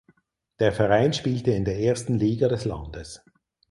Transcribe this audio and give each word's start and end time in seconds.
Der 0.59 0.71
Verein 0.71 1.13
spielte 1.13 1.51
in 1.51 1.63
der 1.63 1.79
ersten 1.79 2.15
Liga 2.15 2.47
des 2.47 2.65
Landes. 2.65 3.21